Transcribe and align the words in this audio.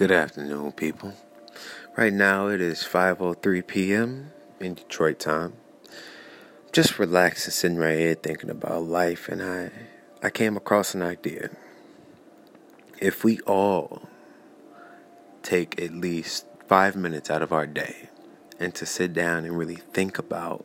Good 0.00 0.12
afternoon, 0.12 0.72
people. 0.72 1.12
Right 1.94 2.14
now 2.14 2.48
it 2.48 2.62
is 2.62 2.82
5:03 2.82 3.66
p.m. 3.66 4.32
in 4.58 4.72
Detroit 4.72 5.18
time. 5.18 5.52
Just 6.72 6.98
relaxing, 6.98 7.50
sitting 7.52 7.76
right 7.76 7.98
here 7.98 8.14
thinking 8.14 8.48
about 8.48 8.84
life, 8.84 9.28
and 9.28 9.42
I, 9.42 9.70
I 10.22 10.30
came 10.30 10.56
across 10.56 10.94
an 10.94 11.02
idea. 11.02 11.50
If 12.98 13.24
we 13.24 13.40
all 13.40 14.08
take 15.42 15.78
at 15.78 15.92
least 15.92 16.46
five 16.66 16.96
minutes 16.96 17.28
out 17.28 17.42
of 17.42 17.52
our 17.52 17.66
day 17.66 18.08
and 18.58 18.74
to 18.76 18.86
sit 18.86 19.12
down 19.12 19.44
and 19.44 19.58
really 19.58 19.76
think 19.76 20.18
about 20.18 20.64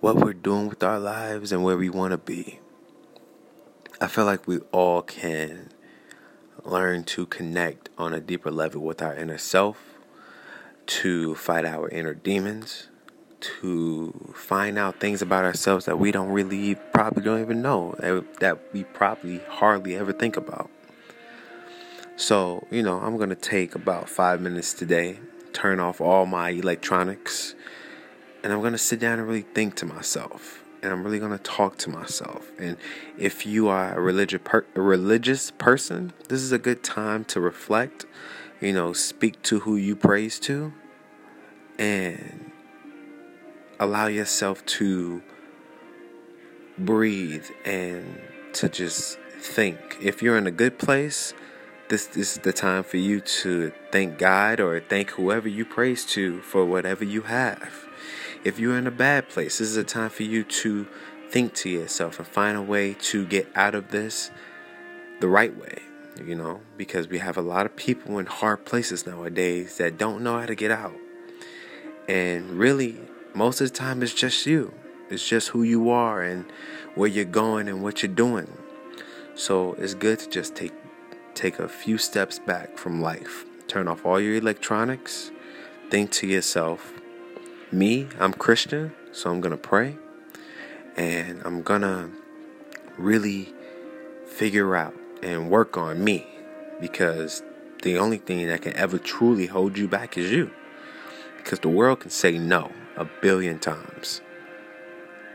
what 0.00 0.16
we're 0.16 0.34
doing 0.34 0.68
with 0.68 0.82
our 0.82 1.00
lives 1.00 1.50
and 1.50 1.64
where 1.64 1.78
we 1.78 1.88
want 1.88 2.10
to 2.10 2.18
be, 2.18 2.60
I 4.02 4.06
feel 4.06 4.26
like 4.26 4.46
we 4.46 4.58
all 4.70 5.00
can 5.00 5.70
learn 6.64 7.04
to 7.04 7.26
connect 7.26 7.90
on 7.98 8.14
a 8.14 8.20
deeper 8.20 8.50
level 8.50 8.82
with 8.82 9.02
our 9.02 9.14
inner 9.14 9.38
self, 9.38 9.78
to 10.86 11.34
fight 11.34 11.64
our 11.64 11.88
inner 11.88 12.14
demons, 12.14 12.88
to 13.40 14.32
find 14.34 14.78
out 14.78 15.00
things 15.00 15.20
about 15.20 15.44
ourselves 15.44 15.84
that 15.84 15.98
we 15.98 16.10
don't 16.10 16.30
really 16.30 16.74
probably 16.92 17.22
don't 17.22 17.40
even 17.40 17.60
know, 17.60 17.94
eh, 18.02 18.20
that 18.40 18.58
we 18.72 18.84
probably 18.84 19.38
hardly 19.48 19.94
ever 19.96 20.12
think 20.12 20.36
about. 20.36 20.70
So, 22.16 22.66
you 22.70 22.82
know, 22.82 23.00
I'm 23.00 23.16
going 23.16 23.30
to 23.30 23.34
take 23.34 23.74
about 23.74 24.08
five 24.08 24.40
minutes 24.40 24.72
today, 24.72 25.18
turn 25.52 25.80
off 25.80 26.00
all 26.00 26.26
my 26.26 26.50
electronics, 26.50 27.54
and 28.42 28.52
I'm 28.52 28.60
going 28.60 28.72
to 28.72 28.78
sit 28.78 29.00
down 29.00 29.18
and 29.18 29.28
really 29.28 29.42
think 29.42 29.74
to 29.76 29.86
myself 29.86 30.63
and 30.84 30.92
I'm 30.92 31.02
really 31.02 31.18
going 31.18 31.32
to 31.32 31.38
talk 31.38 31.78
to 31.78 31.90
myself. 31.90 32.52
And 32.58 32.76
if 33.16 33.46
you 33.46 33.68
are 33.68 33.96
a 33.96 34.00
religious 34.00 34.40
per- 34.44 34.66
a 34.74 34.80
religious 34.82 35.50
person, 35.52 36.12
this 36.28 36.42
is 36.42 36.52
a 36.52 36.58
good 36.58 36.84
time 36.84 37.24
to 37.26 37.40
reflect, 37.40 38.04
you 38.60 38.74
know, 38.74 38.92
speak 38.92 39.40
to 39.44 39.60
who 39.60 39.76
you 39.76 39.96
praise 39.96 40.38
to 40.40 40.74
and 41.78 42.52
allow 43.80 44.06
yourself 44.08 44.64
to 44.66 45.22
breathe 46.76 47.46
and 47.64 48.20
to 48.52 48.68
just 48.68 49.18
think. 49.38 49.78
If 50.02 50.22
you're 50.22 50.36
in 50.36 50.46
a 50.46 50.52
good 50.52 50.78
place, 50.78 51.32
this, 51.88 52.06
this 52.06 52.36
is 52.36 52.42
the 52.42 52.52
time 52.52 52.84
for 52.84 52.98
you 52.98 53.20
to 53.20 53.72
thank 53.90 54.18
God 54.18 54.60
or 54.60 54.80
thank 54.80 55.10
whoever 55.10 55.48
you 55.48 55.64
praise 55.64 56.04
to 56.06 56.42
for 56.42 56.64
whatever 56.66 57.04
you 57.04 57.22
have. 57.22 57.86
If 58.44 58.58
you're 58.58 58.76
in 58.76 58.86
a 58.86 58.90
bad 58.90 59.30
place, 59.30 59.58
this 59.58 59.68
is 59.68 59.76
a 59.78 59.84
time 59.84 60.10
for 60.10 60.22
you 60.22 60.44
to 60.44 60.86
think 61.30 61.54
to 61.54 61.70
yourself 61.70 62.18
and 62.18 62.28
find 62.28 62.58
a 62.58 62.62
way 62.62 62.92
to 62.92 63.24
get 63.24 63.48
out 63.54 63.74
of 63.74 63.90
this 63.90 64.30
the 65.20 65.28
right 65.28 65.56
way, 65.56 65.78
you 66.22 66.34
know, 66.34 66.60
because 66.76 67.08
we 67.08 67.18
have 67.18 67.38
a 67.38 67.42
lot 67.42 67.64
of 67.64 67.74
people 67.74 68.18
in 68.18 68.26
hard 68.26 68.66
places 68.66 69.06
nowadays 69.06 69.78
that 69.78 69.96
don't 69.96 70.22
know 70.22 70.38
how 70.38 70.44
to 70.44 70.54
get 70.54 70.70
out. 70.70 70.94
And 72.06 72.50
really, 72.50 73.00
most 73.34 73.62
of 73.62 73.72
the 73.72 73.78
time, 73.78 74.02
it's 74.02 74.12
just 74.12 74.44
you. 74.44 74.74
It's 75.08 75.26
just 75.26 75.48
who 75.48 75.62
you 75.62 75.88
are 75.88 76.20
and 76.20 76.44
where 76.94 77.08
you're 77.08 77.24
going 77.24 77.66
and 77.66 77.82
what 77.82 78.02
you're 78.02 78.12
doing. 78.12 78.58
So 79.34 79.72
it's 79.74 79.94
good 79.94 80.18
to 80.18 80.28
just 80.28 80.54
take 80.54 80.72
take 81.34 81.58
a 81.58 81.68
few 81.68 81.96
steps 81.96 82.38
back 82.38 82.76
from 82.76 83.00
life. 83.00 83.46
Turn 83.68 83.88
off 83.88 84.04
all 84.04 84.20
your 84.20 84.36
electronics. 84.36 85.30
Think 85.90 86.12
to 86.12 86.26
yourself, 86.26 86.92
me, 87.74 88.08
I'm 88.18 88.32
Christian, 88.32 88.92
so 89.12 89.30
I'm 89.30 89.40
going 89.40 89.50
to 89.50 89.56
pray 89.56 89.96
and 90.96 91.42
I'm 91.44 91.62
going 91.62 91.82
to 91.82 92.10
really 92.96 93.52
figure 94.26 94.76
out 94.76 94.94
and 95.22 95.50
work 95.50 95.76
on 95.76 96.02
me 96.02 96.26
because 96.80 97.42
the 97.82 97.98
only 97.98 98.18
thing 98.18 98.46
that 98.46 98.62
can 98.62 98.74
ever 98.74 98.98
truly 98.98 99.46
hold 99.46 99.76
you 99.76 99.88
back 99.88 100.16
is 100.16 100.30
you. 100.30 100.50
Because 101.38 101.58
the 101.58 101.68
world 101.68 102.00
can 102.00 102.10
say 102.10 102.38
no 102.38 102.72
a 102.96 103.04
billion 103.04 103.58
times, 103.58 104.22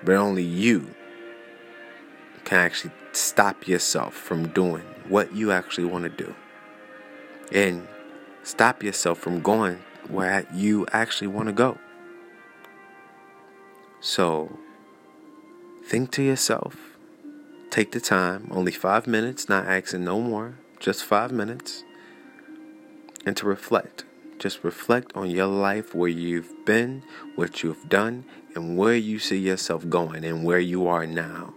but 0.04 0.16
only 0.16 0.44
you 0.44 0.96
can 2.46 2.60
actually 2.60 2.94
stop 3.12 3.68
yourself 3.68 4.14
from 4.14 4.48
doing 4.48 4.84
what 5.08 5.34
you 5.34 5.52
actually 5.52 5.86
want 5.86 6.04
to 6.04 6.10
do 6.10 6.34
and 7.52 7.88
stop 8.44 8.82
yourself 8.82 9.18
from 9.20 9.42
going 9.42 9.80
where 10.08 10.48
you 10.54 10.86
actually 10.92 11.28
want 11.28 11.48
to 11.48 11.54
go. 11.54 11.78
So 14.02 14.58
think 15.86 16.12
to 16.12 16.24
yourself, 16.24 16.78
take 17.70 17.92
the 17.92 18.00
time, 18.00 18.48
only 18.52 18.72
five 18.72 19.08
minutes, 19.08 19.50
not 19.50 19.66
asking 19.66 20.06
no 20.06 20.22
more, 20.22 20.58
just 20.80 21.04
five 21.04 21.32
minutes, 21.32 21.84
and 23.26 23.36
to 23.38 23.46
reflect. 23.46 24.06
Just 24.38 24.64
reflect 24.64 25.12
on 25.16 25.30
your 25.30 25.48
life, 25.48 25.94
where 25.94 26.10
you've 26.10 26.66
been, 26.66 27.04
what 27.36 27.62
you've 27.62 27.90
done, 27.90 28.24
and 28.56 28.78
where 28.78 28.96
you 28.96 29.20
see 29.20 29.38
yourself 29.38 29.90
going, 29.90 30.24
and 30.24 30.46
where 30.46 30.60
you 30.60 30.88
are 30.88 31.06
now, 31.06 31.54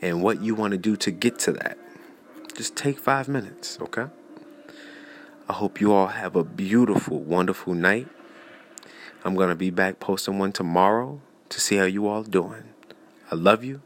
and 0.00 0.22
what 0.22 0.40
you 0.40 0.54
want 0.54 0.70
to 0.70 0.78
do 0.78 0.94
to 0.96 1.10
get 1.10 1.40
to 1.40 1.52
that. 1.52 1.78
Just 2.54 2.76
take 2.76 3.00
five 3.00 3.26
minutes, 3.26 3.76
okay? 3.80 4.06
I 5.48 5.54
hope 5.54 5.80
you 5.80 5.92
all 5.92 6.06
have 6.06 6.36
a 6.36 6.44
beautiful, 6.44 7.18
wonderful 7.18 7.74
night. 7.74 8.06
I'm 9.24 9.34
going 9.34 9.48
to 9.48 9.56
be 9.56 9.70
back 9.70 9.98
posting 9.98 10.38
one 10.38 10.52
tomorrow 10.52 11.20
to 11.52 11.60
see 11.60 11.76
how 11.76 11.84
you 11.84 12.08
all 12.08 12.24
doing. 12.24 12.64
I 13.30 13.36
love 13.36 13.64
you. 13.64 13.80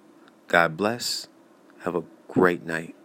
God 0.49 0.77
bless. 0.77 1.29
Have 1.83 1.95
a 1.95 2.05
great 2.29 2.65
night. 2.65 2.96